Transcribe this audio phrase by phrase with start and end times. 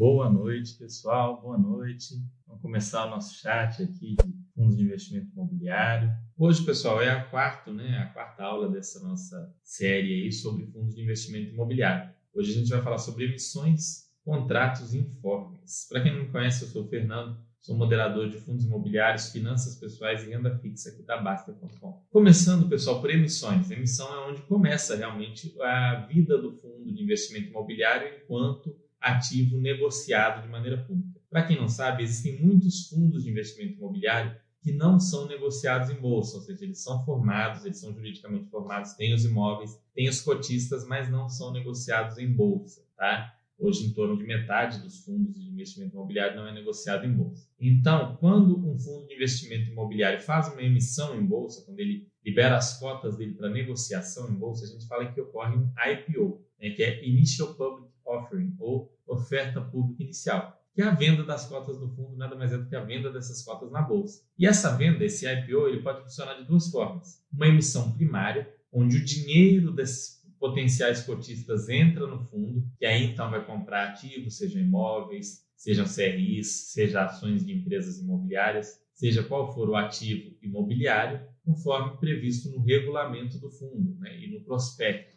[0.00, 1.42] Boa noite, pessoal.
[1.42, 2.14] Boa noite.
[2.46, 6.10] Vamos começar o nosso chat aqui de fundos de investimento imobiliário.
[6.38, 10.94] Hoje, pessoal, é a quarta, né, a quarta aula dessa nossa série aí sobre fundos
[10.94, 12.14] de investimento imobiliário.
[12.32, 15.86] Hoje a gente vai falar sobre emissões, contratos e informes.
[15.90, 19.76] Para quem não me conhece, eu sou o Fernando, sou moderador de fundos imobiliários, finanças
[19.76, 22.06] pessoais e renda fixa aqui da Basta.com.
[22.08, 23.70] Começando, pessoal, por emissões.
[23.70, 30.42] Emissão é onde começa realmente a vida do fundo de investimento imobiliário enquanto ativo negociado
[30.42, 31.20] de maneira pública.
[31.30, 35.94] Para quem não sabe, existem muitos fundos de investimento imobiliário que não são negociados em
[35.94, 40.20] bolsa, ou seja, eles são formados, eles são juridicamente formados, têm os imóveis, têm os
[40.20, 43.34] cotistas, mas não são negociados em bolsa, tá?
[43.58, 47.46] Hoje, em torno de metade dos fundos de investimento imobiliário não é negociado em bolsa.
[47.60, 52.56] Então, quando um fundo de investimento imobiliário faz uma emissão em bolsa, quando ele libera
[52.56, 56.70] as cotas dele para negociação em bolsa, a gente fala que ocorre um IPO, né,
[56.70, 61.78] que é Initial Public offering, ou oferta pública inicial, que é a venda das cotas
[61.78, 64.22] do fundo, nada mais é do que a venda dessas cotas na bolsa.
[64.38, 67.24] E essa venda, esse IPO, ele pode funcionar de duas formas.
[67.32, 73.30] Uma emissão primária, onde o dinheiro desses potenciais cotistas entra no fundo, que aí então
[73.30, 79.68] vai comprar ativos, sejam imóveis, sejam CRIs, sejam ações de empresas imobiliárias, seja qual for
[79.68, 85.16] o ativo imobiliário, conforme previsto no regulamento do fundo né, e no prospecto.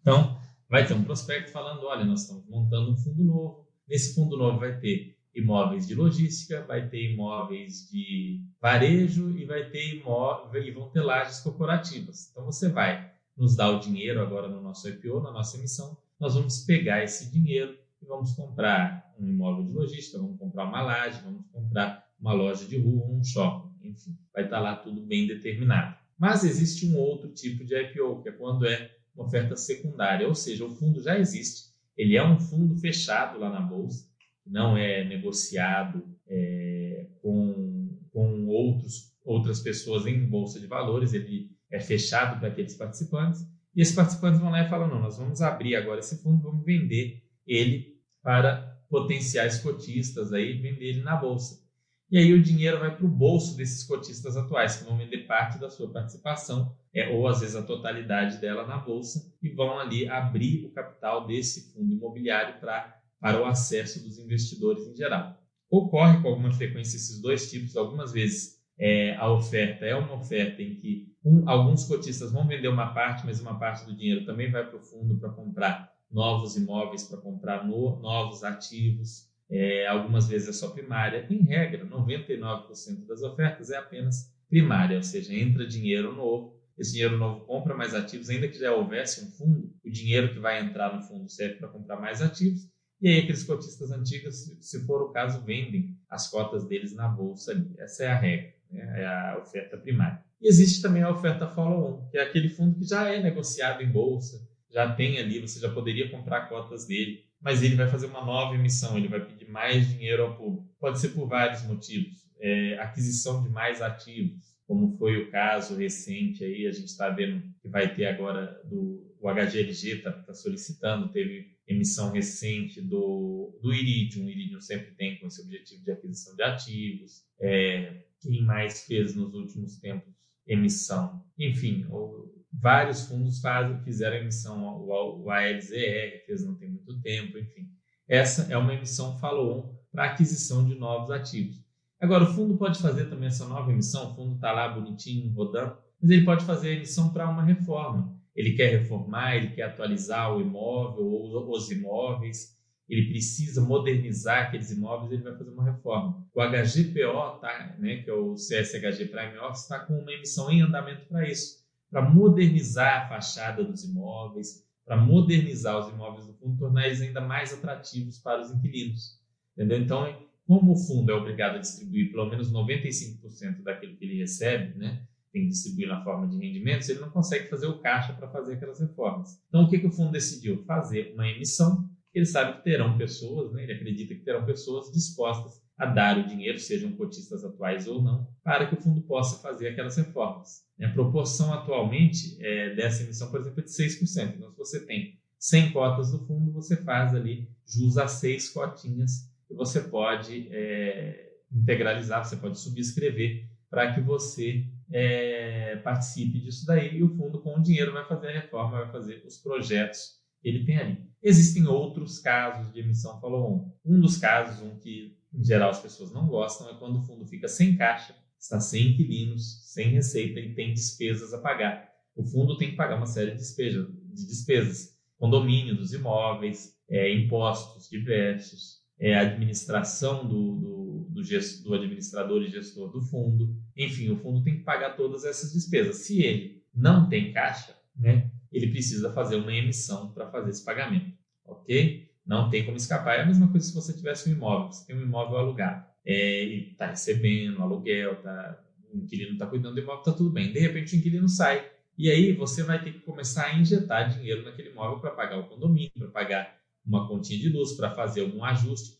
[0.00, 3.66] Então, vai ter um prospecto falando: olha, nós estamos montando um fundo novo.
[3.88, 9.68] Nesse fundo novo vai ter imóveis de logística, vai ter imóveis de varejo e vai
[9.68, 12.30] ter imóveis e vão ter lajes corporativas.
[12.30, 16.34] Então você vai nos dar o dinheiro agora no nosso IPO, na nossa emissão, nós
[16.34, 21.20] vamos pegar esse dinheiro e vamos comprar um imóvel de logística, vamos comprar uma laje,
[21.22, 25.96] vamos comprar uma loja de rua, um shopping, enfim, vai estar lá tudo bem determinado.
[26.18, 30.64] Mas existe um outro tipo de IPO, que é quando é oferta secundária, ou seja,
[30.64, 34.06] o fundo já existe, ele é um fundo fechado lá na bolsa,
[34.46, 41.80] não é negociado é, com, com outros, outras pessoas em bolsa de valores, ele é
[41.80, 43.40] fechado para aqueles participantes,
[43.74, 46.64] e esses participantes vão lá e falam: não, nós vamos abrir agora esse fundo, vamos
[46.64, 51.65] vender ele para potenciais cotistas, aí vender ele na bolsa.
[52.10, 55.58] E aí o dinheiro vai para o bolso desses cotistas atuais, que vão vender parte
[55.58, 60.08] da sua participação, é, ou às vezes a totalidade dela na bolsa, e vão ali
[60.08, 65.36] abrir o capital desse fundo imobiliário pra, para o acesso dos investidores em geral.
[65.68, 70.62] Ocorre com alguma frequência esses dois tipos, algumas vezes é, a oferta é uma oferta
[70.62, 74.50] em que um, alguns cotistas vão vender uma parte, mas uma parte do dinheiro também
[74.50, 80.28] vai para o fundo para comprar novos imóveis, para comprar no, novos ativos, é, algumas
[80.28, 81.26] vezes é só primária.
[81.30, 87.16] Em regra, 99% das ofertas é apenas primária, ou seja, entra dinheiro novo, esse dinheiro
[87.18, 90.94] novo compra mais ativos, ainda que já houvesse um fundo, o dinheiro que vai entrar
[90.94, 92.68] no fundo serve para comprar mais ativos,
[93.00, 97.52] e aí aqueles cotistas antigos, se for o caso, vendem as cotas deles na bolsa
[97.52, 97.74] ali.
[97.78, 99.02] Essa é a regra, né?
[99.02, 100.22] é a oferta primária.
[100.40, 103.90] E existe também a oferta follow-on, que é aquele fundo que já é negociado em
[103.90, 108.24] bolsa, já tem ali, você já poderia comprar cotas dele, mas ele vai fazer uma
[108.24, 110.68] nova emissão, ele vai pedir mais dinheiro ao público.
[110.80, 112.26] Pode ser por vários motivos.
[112.40, 117.40] É, aquisição de mais ativos, como foi o caso recente aí, a gente está vendo
[117.62, 123.72] que vai ter agora do o HGLG está tá solicitando, teve emissão recente do, do
[123.72, 127.22] Iridium, o Iridium sempre tem com esse objetivo de aquisição de ativos.
[127.40, 130.12] É, quem mais fez nos últimos tempos
[130.44, 131.24] emissão?
[131.38, 137.68] Enfim, o, vários fundos fazem, fizeram emissão, o, ALZR fez não tem muito tempo, enfim.
[138.08, 141.64] Essa é uma emissão follow-on para aquisição de novos ativos.
[142.00, 145.76] Agora, o fundo pode fazer também essa nova emissão, o fundo está lá bonitinho, rodando,
[146.00, 148.14] mas ele pode fazer a emissão para uma reforma.
[148.34, 152.54] Ele quer reformar, ele quer atualizar o imóvel ou os imóveis,
[152.86, 156.24] ele precisa modernizar aqueles imóveis, ele vai fazer uma reforma.
[156.34, 160.60] O HGPO, tá, né, que é o CSHG Prime Office, está com uma emissão em
[160.60, 161.65] andamento para isso
[161.96, 167.22] para modernizar a fachada dos imóveis, para modernizar os imóveis do fundo, tornar eles ainda
[167.22, 169.18] mais atrativos para os inquilinos.
[169.54, 169.78] Entendeu?
[169.80, 174.78] Então, como o fundo é obrigado a distribuir pelo menos 95% daquilo que ele recebe,
[174.78, 175.06] né?
[175.32, 178.52] tem que distribuir na forma de rendimentos, ele não consegue fazer o caixa para fazer
[178.52, 179.42] aquelas reformas.
[179.48, 180.62] Então, o que, que o fundo decidiu?
[180.64, 183.62] Fazer uma emissão, ele sabe que terão pessoas, né?
[183.62, 188.26] ele acredita que terão pessoas dispostas a dar o dinheiro, sejam cotistas atuais ou não,
[188.42, 190.64] para que o fundo possa fazer aquelas reformas.
[190.82, 194.34] A proporção atualmente é, dessa emissão, por exemplo, é de 6%.
[194.34, 199.30] Então, se você tem 100 cotas do fundo, você faz ali jus a 6 cotinhas
[199.50, 206.96] e você pode é, integralizar, você pode subscrever para que você é, participe disso daí
[206.96, 210.16] e o fundo com o dinheiro vai fazer a reforma, vai fazer os projetos
[210.48, 210.98] ele tem ali.
[211.22, 213.72] Existem outros casos de emissão follow-on.
[213.84, 217.26] Um dos casos, um que em geral as pessoas não gostam, é quando o fundo
[217.26, 221.92] fica sem caixa, está sem inquilinos, sem receita e tem despesas a pagar.
[222.14, 227.12] O fundo tem que pagar uma série de despesas, de despesas condomínio dos imóveis, é,
[227.12, 233.54] impostos diversos, é, administração do, do, do, gesto, do administrador e gestor do fundo.
[233.76, 235.96] Enfim, o fundo tem que pagar todas essas despesas.
[235.96, 241.12] Se ele não tem caixa, né, ele precisa fazer uma emissão para fazer esse pagamento,
[241.44, 242.05] ok?
[242.26, 243.18] Não tem como escapar.
[243.18, 244.72] É a mesma coisa se você tivesse um imóvel.
[244.72, 248.62] Você tem um imóvel alugado é, e está recebendo aluguel, tá,
[248.92, 250.52] o inquilino está cuidando do imóvel, está tudo bem.
[250.52, 254.44] De repente o inquilino sai e aí você vai ter que começar a injetar dinheiro
[254.44, 258.44] naquele imóvel para pagar o condomínio, para pagar uma continha de luz, para fazer algum
[258.44, 258.96] ajuste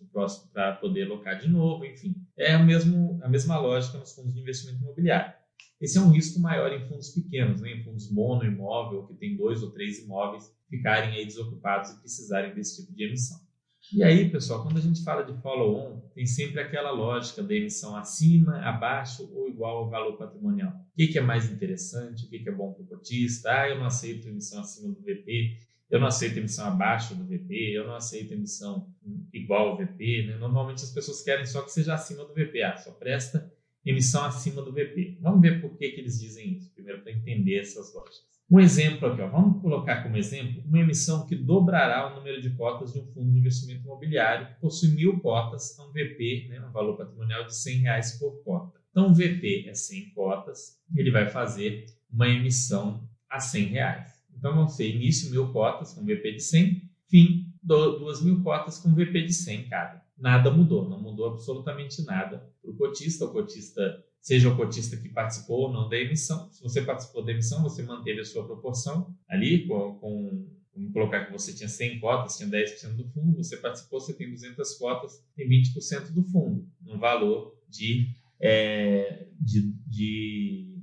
[0.53, 2.15] para poder alocar de novo, enfim.
[2.37, 5.35] É mesmo, a mesma lógica nos fundos de investimento imobiliário.
[5.79, 7.73] Esse é um risco maior em fundos pequenos, né?
[7.73, 12.55] em fundos mono imóvel, que tem dois ou três imóveis, ficarem aí desocupados e precisarem
[12.55, 13.47] desse tipo de emissão.
[13.93, 17.97] E aí, pessoal, quando a gente fala de follow-on, tem sempre aquela lógica da emissão
[17.97, 20.73] acima, abaixo ou igual ao valor patrimonial.
[20.73, 22.27] O que, é mais interessante?
[22.27, 23.53] O que, que é bom para o cotista?
[23.53, 25.59] Ah, eu não aceito emissão acima do VP,
[25.89, 28.93] eu não aceito emissão abaixo do VP, eu não aceito emissão
[29.33, 30.27] igual ao VP.
[30.27, 30.37] Né?
[30.37, 33.53] Normalmente as pessoas querem só que seja acima do VP, ah, só presta
[33.85, 35.19] emissão acima do VP.
[35.21, 38.36] Vamos ver por que, que eles dizem isso, primeiro para entender essas lógicas.
[38.49, 42.51] Um exemplo aqui, ó, vamos colocar como exemplo uma emissão que dobrará o número de
[42.51, 46.65] cotas de um fundo de investimento imobiliário que possui mil cotas a um VP, né,
[46.65, 48.81] um valor patrimonial de 100 reais por cota.
[48.91, 54.13] Então, o VP é 100 cotas, ele vai fazer uma emissão a 100 reais.
[54.39, 58.95] Então, vão ser início mil cotas com VP de 100, fim duas mil cotas com
[58.95, 60.07] VP de 100 cada.
[60.17, 63.25] Nada mudou, não mudou absolutamente nada para o cotista.
[63.25, 66.51] O cotista seja o cotista que participou ou não da emissão.
[66.51, 71.27] Se você participou da emissão, você manteve a sua proporção ali, com, com vamos colocar
[71.27, 75.25] que você tinha 100 cotas, tinha 10% do fundo, você participou, você tem 200 cotas,
[75.37, 78.09] tem 20% do fundo, no valor de,
[78.41, 80.77] é, de, de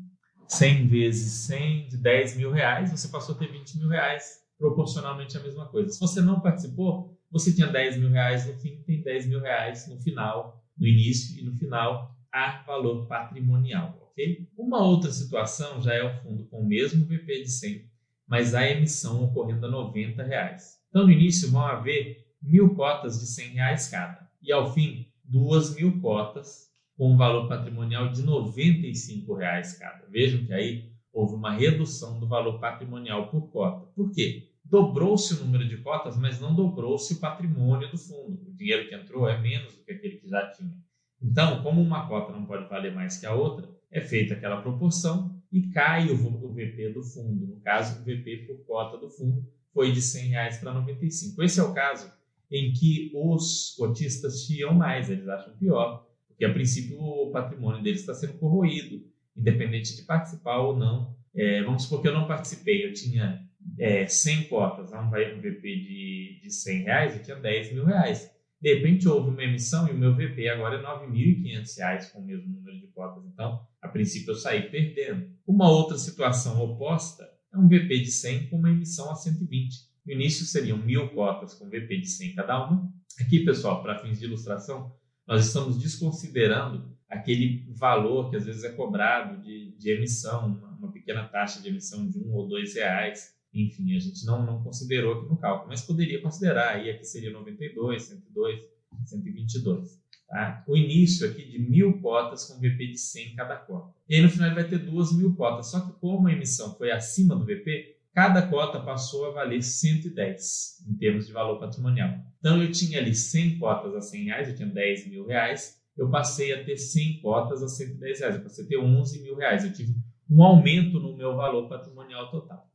[0.48, 5.36] 100 vezes 100, de 10 mil reais, você passou a ter 20 mil reais, proporcionalmente
[5.36, 5.90] a mesma coisa.
[5.90, 9.86] Se você não participou, você tinha 10 mil reais no fim, tem 10 mil reais
[9.90, 14.50] no final, no início e no final a valor patrimonial, ok?
[14.58, 17.86] Uma outra situação já é o fundo com o mesmo VP de 100,
[18.28, 20.82] mas a emissão ocorrendo a 90 reais.
[20.90, 25.76] Então, no início vão haver mil cotas de 100 reais cada e ao fim duas
[25.76, 30.06] mil cotas com um valor patrimonial de 95 reais cada.
[30.10, 33.86] Vejam que aí houve uma redução do valor patrimonial por cota.
[33.96, 34.50] Por quê?
[34.66, 38.40] Dobrou-se o número de cotas, mas não dobrou-se o patrimônio do fundo.
[38.48, 40.74] O dinheiro que entrou é menos do que aquele que já tinha.
[41.24, 45.40] Então, como uma cota não pode valer mais que a outra, é feita aquela proporção
[45.52, 47.48] e cai o, VP do fundo.
[47.48, 51.42] No caso, o VP por cota do fundo foi de 100 reais para 95.
[51.44, 52.12] Esse é o caso
[52.52, 58.02] em que os cotistas chiam mais, eles acham pior, porque a princípio o patrimônio deles
[58.02, 59.04] está sendo corroído,
[59.36, 61.16] independente de participar ou não.
[61.36, 63.44] É, vamos supor que eu não participei, eu tinha
[63.80, 68.30] é, 100 cotas, um VP de, de 100 reais, eu tinha 10 mil reais.
[68.64, 72.26] De repente houve uma emissão e o meu VP agora é R$ 9.500 com o
[72.26, 73.26] mesmo número de cotas.
[73.26, 75.30] Então, a princípio eu saí perdendo.
[75.46, 79.76] Uma outra situação oposta é um VP de 100 com uma emissão a 120.
[80.06, 82.90] No início seriam mil cotas com VP de 100 cada uma.
[83.20, 84.96] Aqui, pessoal, para fins de ilustração,
[85.28, 90.92] nós estamos desconsiderando aquele valor que às vezes é cobrado de, de emissão, uma, uma
[90.94, 95.20] pequena taxa de emissão de um ou dois reais enfim, a gente não, não considerou
[95.20, 98.64] aqui no cálculo, mas poderia considerar, aí aqui seria 92, 102,
[99.06, 100.02] 122.
[100.28, 100.64] Tá?
[100.68, 103.94] O início aqui de mil cotas com VP de 100 cada cota.
[104.10, 106.76] E aí no final ele vai ter duas mil cotas, só que como a emissão
[106.76, 112.18] foi acima do VP, cada cota passou a valer 110 em termos de valor patrimonial.
[112.40, 116.10] Então eu tinha ali 100 cotas a 100 reais, eu tinha 10 mil reais, eu
[116.10, 119.64] passei a ter 100 cotas a 110 reais, eu passei a ter 11 mil reais,
[119.64, 119.94] eu tive
[120.30, 122.73] um aumento no meu valor patrimonial total.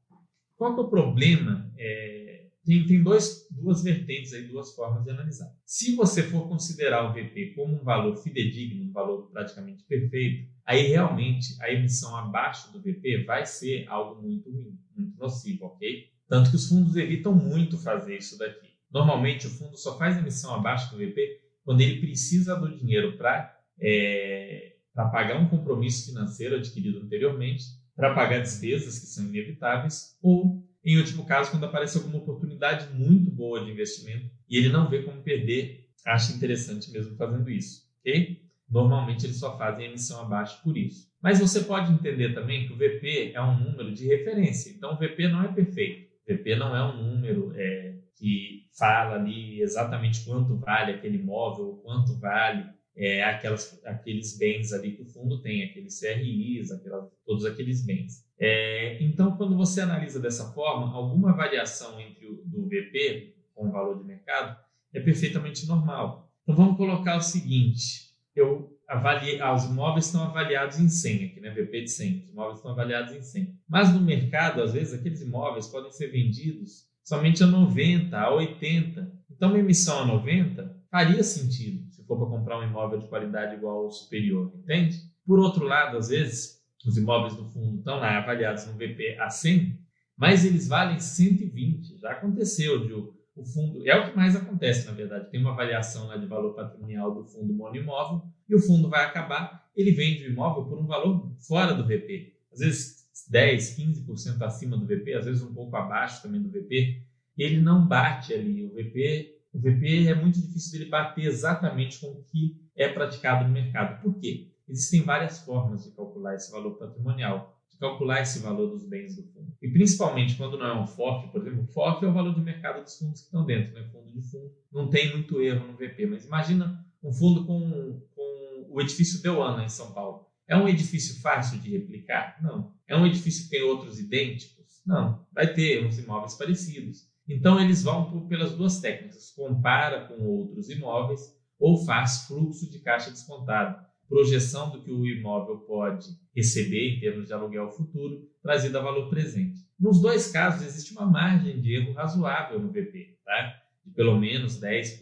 [0.58, 1.72] Qual é o problema?
[1.78, 5.50] É, tem, tem dois, duas vertentes aí, duas formas de analisar.
[5.64, 10.88] Se você for considerar o VP como um valor fidedigno, um valor praticamente perfeito, aí
[10.88, 16.08] realmente a emissão abaixo do VP vai ser algo muito ruim, muito nocivo, ok?
[16.28, 18.68] Tanto que os fundos evitam muito fazer isso daqui.
[18.92, 23.56] Normalmente o fundo só faz emissão abaixo do VP quando ele precisa do dinheiro para
[23.80, 30.96] é, pagar um compromisso financeiro adquirido anteriormente para pagar despesas que são inevitáveis, ou, em
[30.98, 35.20] último caso, quando aparece alguma oportunidade muito boa de investimento e ele não vê como
[35.20, 38.40] perder, acha interessante mesmo fazendo isso, ok?
[38.70, 41.08] Normalmente eles só fazem emissão abaixo por isso.
[41.20, 44.96] Mas você pode entender também que o VP é um número de referência, então o
[44.96, 46.06] VP não é perfeito.
[46.24, 52.16] VP não é um número é, que fala ali exatamente quanto vale aquele imóvel, quanto
[52.20, 52.64] vale
[52.98, 58.26] é, aquelas, aqueles bens ali que o fundo tem, aqueles CRIs, aquela, todos aqueles bens.
[58.38, 63.72] É, então, quando você analisa dessa forma, alguma variação entre o do VP com o
[63.72, 64.58] valor de mercado
[64.92, 66.28] é perfeitamente normal.
[66.42, 71.40] Então, vamos colocar o seguinte: eu avaliei, ah, os imóveis estão avaliados em 100 aqui,
[71.40, 71.50] né?
[71.50, 73.54] VP de 100, os imóveis estão avaliados em 100.
[73.68, 79.12] Mas no mercado, às vezes, aqueles imóveis podem ser vendidos somente a 90, a 80.
[79.30, 83.84] Então, uma emissão a 90 faria sentido for para comprar um imóvel de qualidade igual
[83.84, 84.96] ou superior, entende?
[85.26, 89.28] Por outro lado, às vezes, os imóveis do fundo estão lá avaliados no VP a
[89.28, 89.78] 100,
[90.16, 91.98] mas eles valem 120.
[91.98, 92.92] Já aconteceu de
[93.38, 95.30] o fundo, é o que mais acontece, na verdade.
[95.30, 99.68] Tem uma avaliação lá de valor patrimonial do fundo monoimóvel e o fundo vai acabar,
[99.76, 102.34] ele vende o imóvel por um valor fora do VP.
[102.52, 107.00] Às vezes 10, 15% acima do VP, às vezes um pouco abaixo também do VP.
[107.36, 108.64] Ele não bate ali.
[108.64, 113.46] O VP o VP é muito difícil dele bater exatamente com o que é praticado
[113.46, 114.00] no mercado.
[114.02, 114.52] Por quê?
[114.68, 119.22] Existem várias formas de calcular esse valor patrimonial, de calcular esse valor dos bens do
[119.32, 119.56] fundo.
[119.62, 122.40] E principalmente quando não é um FOF, por exemplo, o FOF é o valor de
[122.40, 123.88] mercado dos fundos que estão dentro, né?
[123.90, 124.52] fundo de fundo.
[124.70, 129.64] Não tem muito erro no VP, mas imagina um fundo com, com o edifício Deuana
[129.64, 130.26] em São Paulo.
[130.46, 132.38] É um edifício fácil de replicar?
[132.42, 132.74] Não.
[132.86, 134.82] É um edifício que tem outros idênticos?
[134.86, 135.26] Não.
[135.32, 137.07] Vai ter uns imóveis parecidos.
[137.28, 141.20] Então, eles vão por, pelas duas técnicas: compara com outros imóveis
[141.58, 147.26] ou faz fluxo de caixa descontado, projeção do que o imóvel pode receber em termos
[147.26, 149.58] de aluguel futuro, trazido a valor presente.
[149.78, 153.60] Nos dois casos, existe uma margem de erro razoável no VP, tá?
[153.84, 155.00] de pelo menos 10%.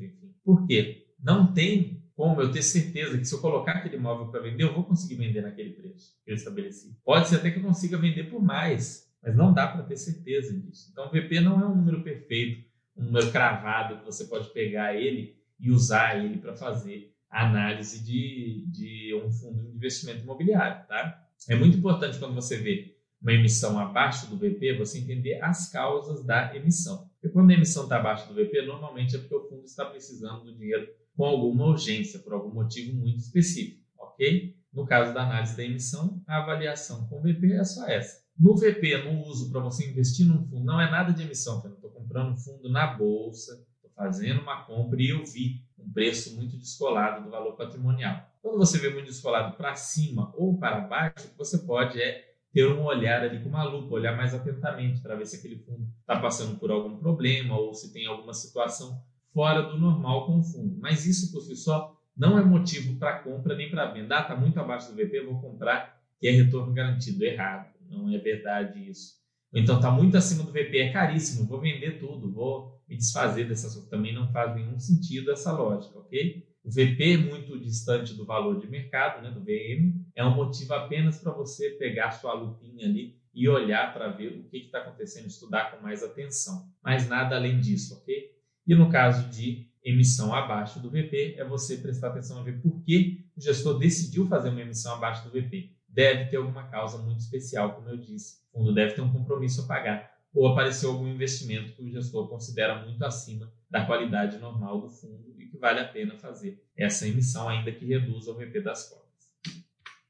[0.00, 0.34] Enfim.
[0.44, 1.06] Por quê?
[1.22, 4.72] Não tem como eu ter certeza que se eu colocar aquele imóvel para vender, eu
[4.72, 6.96] vou conseguir vender naquele preço que eu estabeleci.
[7.04, 10.52] Pode ser até que eu consiga vender por mais, mas não dá para ter certeza
[10.52, 10.90] disso.
[10.92, 12.64] Então, o VP não é um número perfeito,
[12.96, 18.04] um número cravado que você pode pegar ele e usar ele para fazer a análise
[18.04, 20.86] de, de um fundo de investimento imobiliário.
[20.86, 21.26] Tá?
[21.48, 26.22] É muito importante quando você vê uma emissão abaixo do VP, você entender as causas
[26.24, 27.08] da emissão.
[27.14, 30.44] Porque quando a emissão está abaixo do VP, normalmente é porque o fundo está precisando
[30.44, 34.54] do dinheiro com alguma urgência, por algum motivo muito específico, ok?
[34.72, 38.23] No caso da análise da emissão, a avaliação com o VP é só essa.
[38.38, 41.72] No VP, no uso para você investir num fundo, não é nada de emissão, eu
[41.72, 46.34] estou comprando um fundo na bolsa, estou fazendo uma compra e eu vi um preço
[46.34, 48.28] muito descolado do valor patrimonial.
[48.42, 52.34] Quando você vê muito descolado para cima ou para baixo, o que você pode é
[52.52, 55.88] ter um olhar ali com uma lupa, olhar mais atentamente para ver se aquele fundo
[56.00, 59.00] está passando por algum problema ou se tem alguma situação
[59.32, 60.76] fora do normal com o fundo.
[60.80, 64.18] Mas isso por si só não é motivo para compra nem para venda.
[64.18, 67.24] Ah, está muito abaixo do VP, vou comprar que é retorno garantido.
[67.24, 69.14] Errado não é verdade isso.
[69.52, 73.88] Então está muito acima do VP, é caríssimo, vou vender tudo, vou me desfazer dessa
[73.88, 76.44] também não faz nenhum sentido essa lógica, ok?
[76.64, 81.18] O VP muito distante do valor de mercado, né, do VM, é um motivo apenas
[81.18, 85.70] para você pegar sua lupinha ali e olhar para ver o que está acontecendo, estudar
[85.70, 86.68] com mais atenção.
[86.82, 88.30] Mas nada além disso, ok?
[88.66, 92.82] E no caso de emissão abaixo do VP, é você prestar atenção a ver por
[92.82, 97.20] que o gestor decidiu fazer uma emissão abaixo do VP deve ter alguma causa muito
[97.20, 98.40] especial, como eu disse.
[98.52, 102.28] O fundo deve ter um compromisso a pagar ou apareceu algum investimento que o gestor
[102.28, 107.06] considera muito acima da qualidade normal do fundo e que vale a pena fazer essa
[107.06, 109.04] emissão, ainda que reduza o VP das cotas.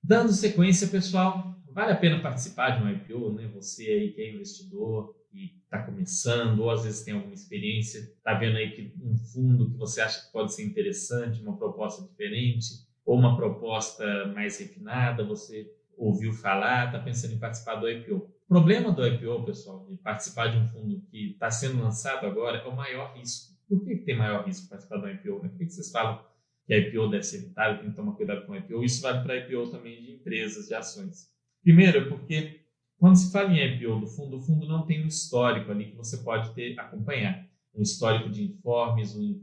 [0.02, 3.50] Dando sequência, pessoal, vale a pena participar de um IPO, né?
[3.54, 8.34] Você aí que é investidor e está começando, ou às vezes tem alguma experiência, está
[8.34, 12.86] vendo aí que um fundo que você acha que pode ser interessante, uma proposta diferente,
[13.04, 18.16] ou uma proposta mais refinada, você ouviu falar, está pensando em participar do IPO.
[18.16, 22.58] O problema do IPO, pessoal, de participar de um fundo que está sendo lançado agora,
[22.58, 23.54] é o maior risco.
[23.68, 25.42] Por que, que tem maior risco participar do IPO?
[25.42, 25.48] Né?
[25.48, 26.24] Por que, que vocês falam
[26.66, 28.82] que IPO deve ser evitada, tem que tomar cuidado com IPO?
[28.82, 31.28] Isso vale para IPO também de empresas, de ações.
[31.62, 32.60] Primeiro, porque
[32.98, 35.96] quando se fala em IPO do fundo, o fundo não tem um histórico ali que
[35.96, 39.40] você pode ter acompanhar um histórico de informes, um,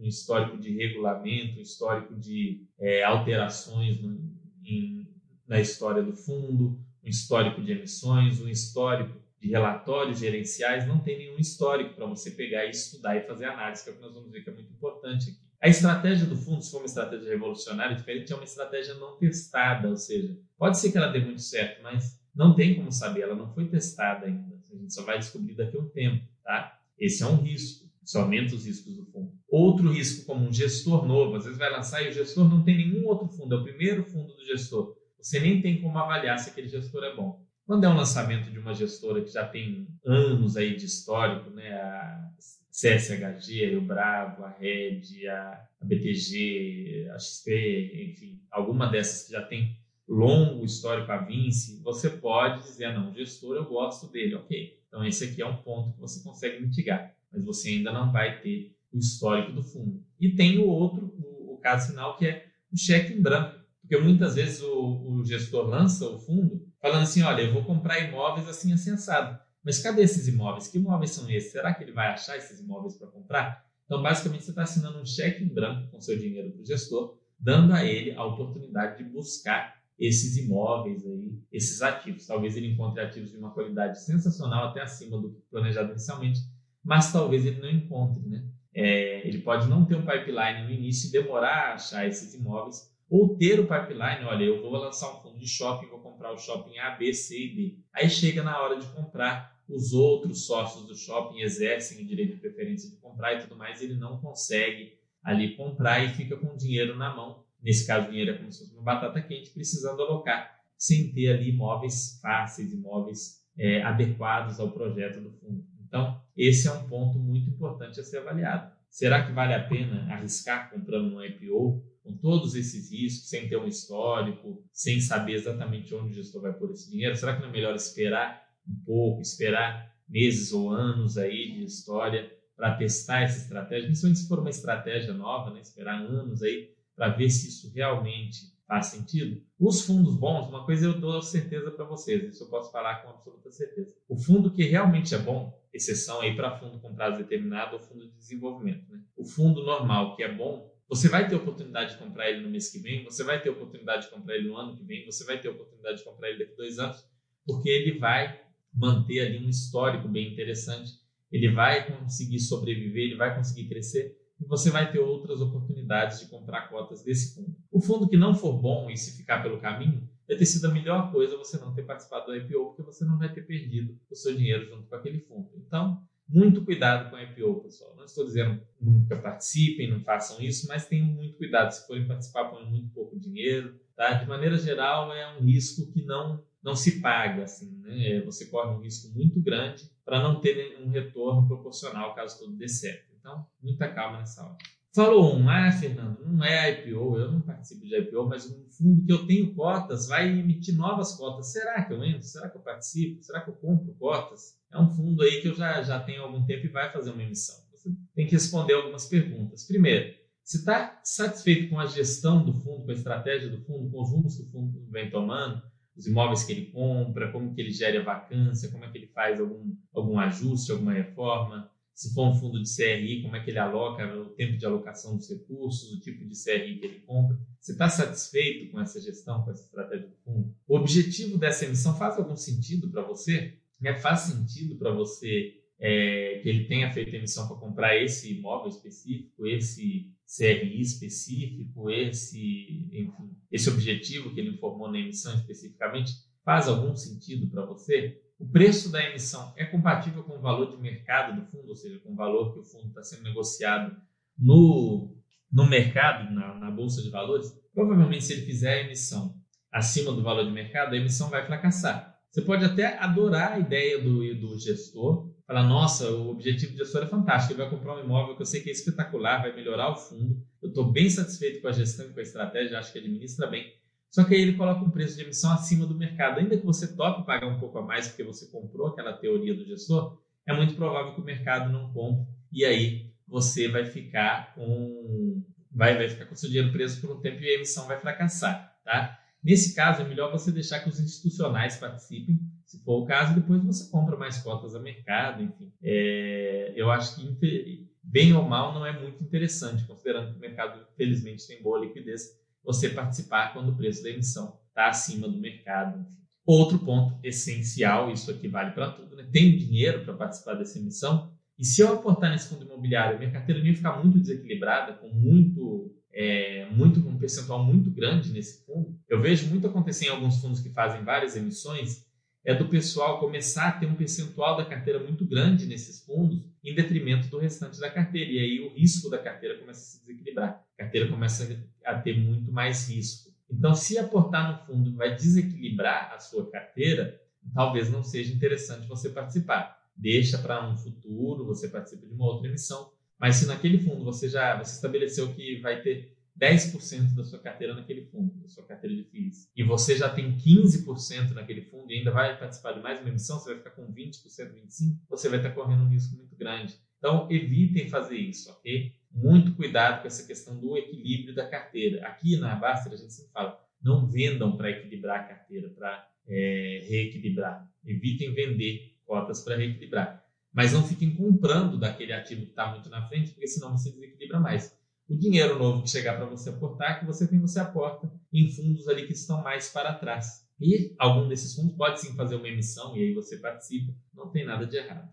[0.00, 4.18] um, histórico de regulamento, um histórico de é, alterações no,
[4.64, 5.08] em,
[5.48, 11.18] na história do fundo, um histórico de emissões, um histórico de relatórios gerenciais, não tem
[11.18, 14.14] nenhum histórico para você pegar e estudar e fazer análise, que é o que nós
[14.14, 15.38] vamos ver que é muito importante aqui.
[15.60, 19.88] A estratégia do fundo, se for uma estratégia revolucionária, diferente é uma estratégia não testada,
[19.88, 23.34] ou seja, pode ser que ela dê muito certo, mas não tem como saber, ela
[23.34, 24.56] não foi testada ainda.
[24.72, 26.81] A gente só vai descobrir daqui a um tempo, tá?
[26.98, 27.90] Esse é um risco.
[28.04, 29.32] Isso aumenta os riscos do fundo.
[29.48, 32.76] Outro risco, como um gestor novo, às vezes vai lançar e o gestor não tem
[32.76, 34.96] nenhum outro fundo, é o primeiro fundo do gestor.
[35.20, 37.44] Você nem tem como avaliar se aquele gestor é bom.
[37.64, 41.72] Quando é um lançamento de uma gestora que já tem anos aí de histórico, né,
[41.74, 42.32] a
[42.72, 49.76] CSHG, o Bravo, a Red, a BTG, a XP, enfim, alguma dessas que já tem
[50.08, 54.81] longo histórico a Vinci, você pode dizer, não, gestor eu gosto dele, ok.
[54.92, 58.42] Então esse aqui é um ponto que você consegue mitigar, mas você ainda não vai
[58.42, 60.04] ter o histórico do fundo.
[60.20, 63.96] E tem o outro, o, o caso final, que é o cheque em branco, porque
[63.96, 68.46] muitas vezes o, o gestor lança o fundo falando assim, olha, eu vou comprar imóveis
[68.46, 69.40] assim assensado.
[69.64, 70.68] Mas cadê esses imóveis?
[70.68, 71.52] Que imóveis são esses?
[71.52, 73.64] Será que ele vai achar esses imóveis para comprar?
[73.86, 77.18] Então, basicamente, você está assinando um cheque em branco com seu dinheiro para o gestor,
[77.38, 82.26] dando a ele a oportunidade de buscar esses imóveis aí, esses ativos.
[82.26, 86.40] Talvez ele encontre ativos de uma qualidade sensacional, até acima do planejado inicialmente,
[86.84, 88.44] mas talvez ele não encontre, né?
[88.74, 92.90] É, ele pode não ter um pipeline no início e demorar a achar esses imóveis,
[93.08, 96.38] ou ter o pipeline, olha, eu vou lançar um fundo de shopping, vou comprar o
[96.38, 97.78] shopping A, B, C e D.
[97.92, 102.40] Aí chega na hora de comprar, os outros sócios do shopping exercem o direito de
[102.40, 106.56] preferência de comprar e tudo mais, ele não consegue ali comprar e fica com o
[106.56, 107.44] dinheiro na mão.
[107.62, 111.28] Nesse caso, o dinheiro é como se fosse uma batata quente, precisando alocar, sem ter
[111.28, 115.64] ali imóveis fáceis, imóveis é, adequados ao projeto do fundo.
[115.86, 118.72] Então, esse é um ponto muito importante a ser avaliado.
[118.90, 123.56] Será que vale a pena arriscar comprando um IPO com todos esses riscos, sem ter
[123.56, 127.14] um histórico, sem saber exatamente onde o gestor vai pôr esse dinheiro?
[127.14, 132.30] Será que não é melhor esperar um pouco, esperar meses ou anos aí de história
[132.56, 135.60] para testar essa estratégia, principalmente se for uma estratégia nova, né?
[135.60, 136.70] esperar anos aí
[137.02, 139.42] para ver se isso realmente faz sentido.
[139.58, 143.10] Os fundos bons, uma coisa eu dou certeza para vocês, isso eu posso falar com
[143.10, 143.92] absoluta certeza.
[144.08, 148.06] O fundo que realmente é bom, exceção aí para fundo com prazo determinado ou fundo
[148.06, 149.00] de desenvolvimento, né?
[149.16, 152.70] O fundo normal que é bom, você vai ter oportunidade de comprar ele no mês
[152.70, 155.40] que vem, você vai ter oportunidade de comprar ele no ano que vem, você vai
[155.40, 157.04] ter oportunidade de comprar ele daqui a dois anos,
[157.44, 158.40] porque ele vai
[158.72, 160.92] manter ali um histórico bem interessante,
[161.32, 166.26] ele vai conseguir sobreviver, ele vai conseguir crescer e você vai ter outras oportunidades de
[166.26, 167.56] comprar cotas desse fundo.
[167.70, 170.70] O fundo que não for bom e se ficar pelo caminho, vai ter sido a
[170.70, 174.16] melhor coisa você não ter participado do IPO, porque você não vai ter perdido o
[174.16, 175.50] seu dinheiro junto com aquele fundo.
[175.56, 177.94] Então, muito cuidado com o IPO, pessoal.
[177.96, 181.70] Não estou dizendo nunca participem, não façam isso, mas tenham muito cuidado.
[181.70, 183.78] Se forem participar, põem muito pouco dinheiro.
[183.94, 184.14] Tá?
[184.14, 187.44] De maneira geral, é um risco que não, não se paga.
[187.44, 188.20] Assim, né?
[188.22, 192.68] Você corre um risco muito grande para não ter nenhum retorno proporcional caso tudo dê
[192.68, 193.11] certo.
[193.22, 194.58] Então, muita calma nessa hora.
[194.92, 199.06] Falou um, ah, Fernando, não é IPO, eu não participo de IPO, mas um fundo
[199.06, 201.52] que eu tenho cotas vai emitir novas cotas.
[201.52, 202.24] Será que eu entro?
[202.24, 203.22] Será que eu participo?
[203.22, 204.58] Será que eu compro cotas?
[204.70, 207.10] É um fundo aí que eu já, já tenho há algum tempo e vai fazer
[207.10, 207.56] uma emissão.
[207.72, 209.66] Você tem que responder algumas perguntas.
[209.66, 214.02] Primeiro, você está satisfeito com a gestão do fundo, com a estratégia do fundo, com
[214.02, 215.62] os rumos que o fundo vem tomando?
[215.96, 219.06] Os imóveis que ele compra, como que ele gera a vacância, como é que ele
[219.06, 221.70] faz algum, algum ajuste, alguma reforma?
[222.02, 225.16] Se for um fundo de CRI, como é que ele aloca, o tempo de alocação
[225.16, 227.38] dos recursos, o tipo de CRI que ele compra.
[227.60, 230.52] Você está satisfeito com essa gestão, com essa estratégia do fundo?
[230.66, 233.54] O objetivo dessa emissão faz algum sentido para você?
[233.84, 238.68] É, faz sentido para você é, que ele tenha feito emissão para comprar esse imóvel
[238.68, 246.12] específico, esse CRI específico, esse, enfim, esse objetivo que ele informou na emissão especificamente?
[246.44, 248.20] Faz algum sentido para você?
[248.38, 251.98] O preço da emissão é compatível com o valor de mercado do fundo, ou seja,
[252.00, 253.96] com o valor que o fundo está sendo negociado
[254.38, 255.14] no,
[255.50, 259.40] no mercado, na, na bolsa de valores, provavelmente se ele fizer a emissão
[259.72, 262.12] acima do valor de mercado, a emissão vai fracassar.
[262.30, 267.02] Você pode até adorar a ideia do, do gestor, falar, nossa, o objetivo do gestor
[267.02, 269.90] é fantástico, ele vai comprar um imóvel que eu sei que é espetacular, vai melhorar
[269.90, 272.98] o fundo, eu estou bem satisfeito com a gestão e com a estratégia, acho que
[272.98, 273.70] administra bem,
[274.12, 276.38] só que aí ele coloca um preço de emissão acima do mercado.
[276.38, 279.64] Ainda que você tope pagar um pouco a mais porque você comprou aquela teoria do
[279.64, 285.42] gestor, é muito provável que o mercado não compre e aí você vai ficar com
[285.70, 288.76] vai, vai ficar com seu dinheiro preso por um tempo e a emissão vai fracassar,
[288.84, 289.18] tá?
[289.42, 293.64] Nesse caso, é melhor você deixar que os institucionais participem, se for o caso, depois
[293.64, 295.72] você compra mais cotas a mercado, enfim.
[295.82, 300.86] É, eu acho que, bem ou mal, não é muito interessante, considerando que o mercado,
[300.96, 306.04] felizmente, tem boa liquidez você participar quando o preço da emissão está acima do mercado.
[306.44, 309.28] Outro ponto essencial, isso aqui vale para tudo, né?
[309.30, 311.32] Tenho dinheiro para participar dessa emissão?
[311.58, 315.08] E se eu aportar nesse fundo imobiliário, minha carteira não ia ficar muito desequilibrada, com
[315.08, 318.98] muito, é, muito um percentual muito grande nesse fundo.
[319.08, 322.04] Eu vejo muito acontecer em alguns fundos que fazem várias emissões,
[322.44, 326.74] é do pessoal começar a ter um percentual da carteira muito grande nesses fundos, em
[326.74, 328.30] detrimento do restante da carteira.
[328.30, 330.64] E aí o risco da carteira começa a se desequilibrar.
[330.74, 333.32] A carteira começa a ter muito mais risco.
[333.50, 337.20] Então, se aportar no fundo vai desequilibrar a sua carteira,
[337.54, 339.80] talvez não seja interessante você participar.
[339.94, 342.90] Deixa para um futuro, você participa de uma outra emissão.
[343.20, 347.74] Mas se naquele fundo você já você estabeleceu que vai ter 10% da sua carteira
[347.74, 351.98] naquele fundo, da sua carteira de FIIs, e você já tem 15% naquele fundo e
[351.98, 355.38] ainda vai participar de mais uma emissão, você vai ficar com 20%, 25%, você vai
[355.38, 356.76] estar correndo um risco muito grande.
[356.98, 358.92] Então, evitem fazer isso, ok?
[359.10, 362.06] Muito cuidado com essa questão do equilíbrio da carteira.
[362.06, 366.86] Aqui na Baster a gente sempre fala, não vendam para equilibrar a carteira, para é,
[366.88, 367.68] reequilibrar.
[367.84, 370.24] Evitem vender cotas para reequilibrar.
[370.52, 374.38] Mas não fiquem comprando daquele ativo que está muito na frente, porque senão você desequilibra
[374.38, 374.78] mais.
[375.08, 378.88] O dinheiro novo que chegar para você aportar, que você tem, você aporta em fundos
[378.88, 380.46] ali que estão mais para trás.
[380.60, 383.92] E algum desses fundos pode sim fazer uma emissão e aí você participa.
[384.14, 385.10] Não tem nada de errado.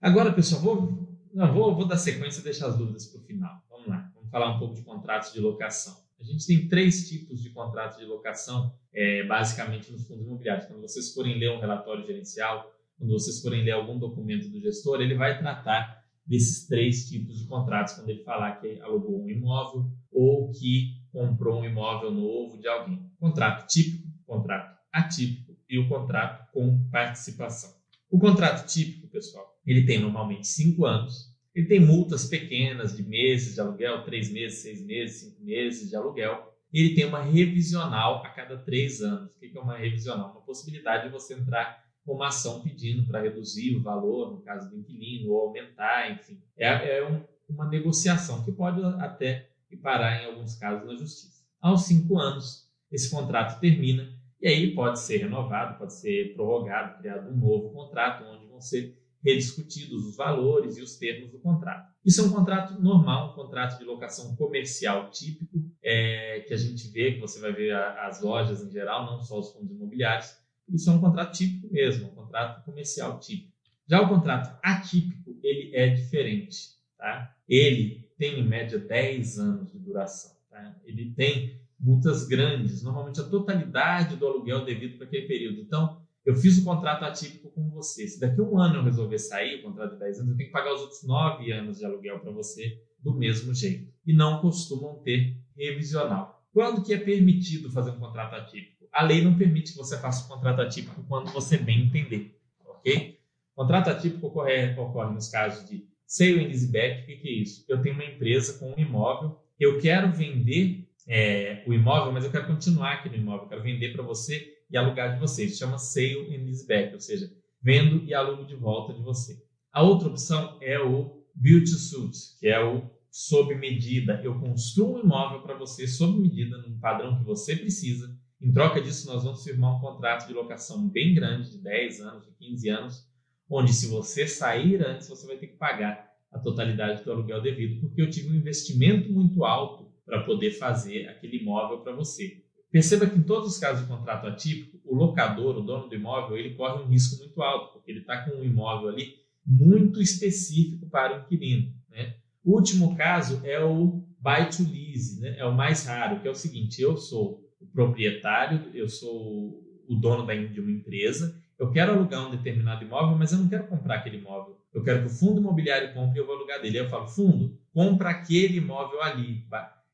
[0.00, 3.62] Agora, pessoal, vou, não, vou, vou dar sequência e deixar as dúvidas para o final.
[3.68, 4.10] Vamos lá.
[4.14, 6.04] Vamos falar um pouco de contratos de locação.
[6.20, 10.66] A gente tem três tipos de contratos de locação, é, basicamente nos fundos imobiliários.
[10.66, 15.00] Quando vocês forem ler um relatório gerencial, quando vocês forem ler algum documento do gestor,
[15.00, 19.90] ele vai tratar desses três tipos de contratos, quando ele falar que alugou um imóvel
[20.10, 23.10] ou que comprou um imóvel novo de alguém.
[23.18, 27.74] Contrato típico, contrato atípico e o contrato com participação.
[28.10, 31.34] O contrato típico, pessoal, ele tem normalmente cinco anos.
[31.54, 35.96] Ele tem multas pequenas de meses de aluguel, três meses, seis meses, cinco meses de
[35.96, 36.52] aluguel.
[36.72, 39.34] Ele tem uma revisional a cada três anos.
[39.36, 40.32] O que é uma revisional?
[40.32, 44.76] Uma possibilidade de você entrar uma ação pedindo para reduzir o valor, no caso do
[44.76, 46.40] inquilino, ou aumentar, enfim.
[46.56, 49.48] É, é um, uma negociação que pode até
[49.82, 51.44] parar, em alguns casos, na justiça.
[51.60, 57.30] Aos cinco anos, esse contrato termina e aí pode ser renovado, pode ser prorrogado, criado
[57.30, 61.90] um novo contrato, onde vão ser rediscutidos os valores e os termos do contrato.
[62.04, 66.88] Isso é um contrato normal, um contrato de locação comercial típico, é, que a gente
[66.88, 70.36] vê, que você vai ver as lojas em geral, não só os fundos imobiliários,
[70.72, 73.52] isso é um contrato típico mesmo, um contrato comercial típico.
[73.88, 76.74] Já o contrato atípico, ele é diferente.
[76.96, 77.34] Tá?
[77.48, 80.32] Ele tem, em média, 10 anos de duração.
[80.50, 80.74] Tá?
[80.84, 85.60] Ele tem multas grandes, normalmente a totalidade do aluguel devido para aquele período.
[85.60, 88.08] Então, eu fiz o contrato atípico com você.
[88.08, 90.48] Se daqui a um ano eu resolver sair, o contrato de 10 anos, eu tenho
[90.48, 93.92] que pagar os outros 9 anos de aluguel para você do mesmo jeito.
[94.06, 96.42] E não costumam ter revisional.
[96.54, 98.73] Quando que é permitido fazer um contrato atípico?
[98.94, 103.18] A lei não permite que você faça o contrato atípico quando você bem entender, ok?
[103.54, 107.02] Contrato atípico ocorre, ocorre nos casos de sale and leaseback.
[107.02, 107.64] O que, que é isso?
[107.68, 112.30] Eu tenho uma empresa com um imóvel, eu quero vender é, o imóvel, mas eu
[112.30, 115.44] quero continuar aqui no imóvel, eu quero vender para você e alugar de você.
[115.44, 117.30] Isso chama sale and leaseback, ou seja,
[117.60, 119.36] vendo e alugo de volta de você.
[119.72, 124.20] A outra opção é o build to suit, que é o sob medida.
[124.22, 128.80] Eu construo um imóvel para você sob medida, num padrão que você precisa, em troca
[128.80, 132.68] disso, nós vamos firmar um contrato de locação bem grande, de 10 anos, de 15
[132.68, 133.08] anos,
[133.48, 137.80] onde se você sair antes, você vai ter que pagar a totalidade do aluguel devido,
[137.80, 142.42] porque eu tive um investimento muito alto para poder fazer aquele imóvel para você.
[142.70, 146.36] Perceba que em todos os casos de contrato atípico, o locador, o dono do imóvel,
[146.36, 149.14] ele corre um risco muito alto, porque ele está com um imóvel ali
[149.46, 151.72] muito específico para o inquilino.
[151.88, 152.16] Né?
[152.44, 155.38] O último caso é o buy to lease, né?
[155.38, 159.94] é o mais raro, que é o seguinte: eu sou o proprietário, eu sou o
[159.94, 163.96] dono de uma empresa, eu quero alugar um determinado imóvel, mas eu não quero comprar
[163.96, 164.58] aquele imóvel.
[164.72, 166.78] Eu quero que o fundo imobiliário compre e eu vou alugar dele.
[166.78, 169.46] Eu falo, fundo, compra aquele imóvel ali,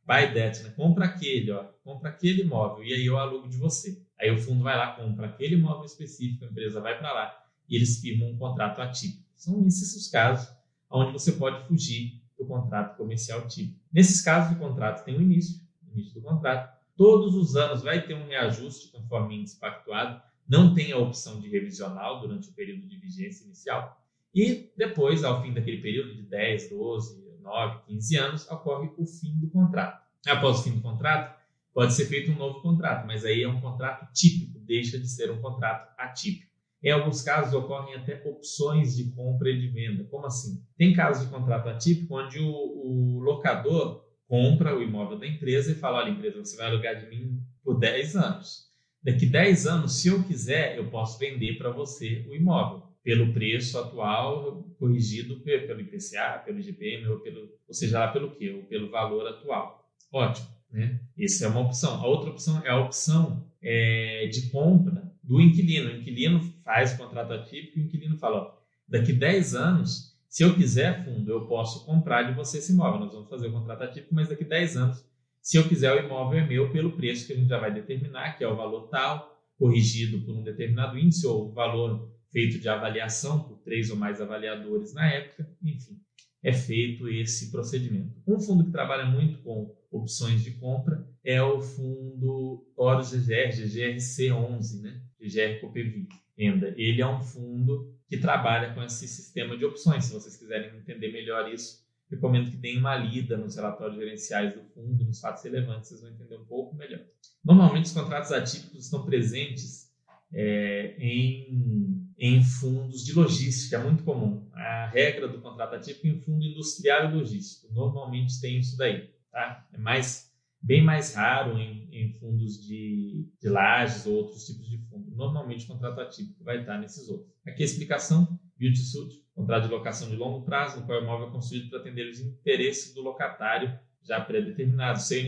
[0.07, 0.71] buy that, né?
[0.77, 4.03] compra aquele, ó, compra aquele imóvel, e aí eu alugo de você.
[4.19, 7.77] Aí o fundo vai lá, compra aquele imóvel específico, a empresa vai para lá e
[7.77, 9.23] eles firmam um contrato atípico.
[9.37, 10.53] São esses os casos
[10.91, 13.79] onde você pode fugir do contrato comercial típico.
[13.93, 15.61] Nesses casos, o contrato tem um início,
[15.95, 20.93] início do contrato, Todos os anos vai ter um reajuste conforme índice pactuado, não tem
[20.93, 23.99] a opção de revisional durante o período de vigência inicial.
[24.35, 29.35] E depois, ao fim daquele período de 10, 12, 9, 15 anos, ocorre o fim
[29.39, 29.99] do contrato.
[30.29, 31.41] Após o fim do contrato,
[31.73, 35.31] pode ser feito um novo contrato, mas aí é um contrato típico, deixa de ser
[35.31, 36.53] um contrato atípico.
[36.83, 40.05] Em alguns casos ocorrem até opções de compra e de venda.
[40.05, 40.63] Como assim?
[40.77, 45.75] Tem casos de contrato atípico onde o, o locador compra o imóvel da empresa e
[45.75, 48.71] fala: olha, empresa, você vai alugar de mim por 10 anos.
[49.03, 53.77] Daqui 10 anos, se eu quiser, eu posso vender para você o imóvel pelo preço
[53.79, 58.51] atual, corrigido pelo IPCA, pelo IGPM, ou, pelo, ou seja lá pelo quê?
[58.51, 59.91] Ou pelo valor atual.
[60.13, 61.01] Ótimo, né?
[61.19, 62.01] Essa é uma opção.
[62.01, 65.91] A outra opção é a opção é, de compra do inquilino.
[65.91, 68.55] O inquilino faz o contrato atípico e o inquilino fala: ó,
[68.87, 73.01] daqui 10 anos se eu quiser fundo, eu posso comprar de você esse imóvel.
[73.01, 75.05] Nós vamos fazer o contrato atípico, mas daqui 10 anos,
[75.43, 78.39] se eu quiser, o imóvel é meu pelo preço que a gente já vai determinar,
[78.39, 83.43] que é o valor tal, corrigido por um determinado índice ou valor feito de avaliação
[83.43, 86.01] por três ou mais avaliadores na época, enfim,
[86.45, 88.15] é feito esse procedimento.
[88.25, 94.81] Um fundo que trabalha muito com opções de compra é o fundo Horus GGR, GGRC11,
[94.81, 95.03] né?
[95.21, 96.09] GGR Copevik.
[96.39, 100.07] Ele é um fundo que trabalha com esse sistema de opções.
[100.07, 104.65] Se vocês quiserem entender melhor isso, recomendo que deem uma lida nos relatórios gerenciais do
[104.75, 107.01] fundo nos fatos relevantes, vocês vão entender um pouco melhor.
[107.45, 109.89] Normalmente, os contratos atípicos estão presentes
[110.35, 114.45] é, em, em fundos de logística, é muito comum.
[114.55, 117.73] A regra do contrato atípico em fundo industrial e logístico.
[117.73, 119.09] Normalmente tem isso daí.
[119.31, 119.69] Tá?
[119.73, 120.30] É mais,
[120.63, 125.11] bem mais raro em, em fundos de, de lajes ou outros tipos de fundo.
[125.17, 127.31] Normalmente o contrato atípico vai estar nesses outros.
[127.47, 131.29] Aqui a explicação, build suit, contrato de locação de longo prazo, no qual o imóvel
[131.29, 135.03] é construído para atender os interesses do locatário já pré-determinados.
[135.03, 135.19] Se a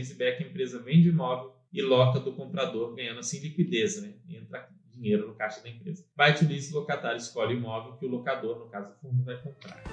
[0.43, 4.13] a empresa vende imóvel e loca do comprador, ganhando assim liquidez, né?
[4.29, 6.05] entra dinheiro no caixa da empresa.
[6.15, 9.41] Vai lease, o locatário escolhe o imóvel que o locador, no caso o fundo, vai
[9.41, 9.83] comprar.